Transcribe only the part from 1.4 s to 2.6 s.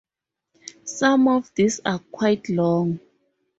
these are quite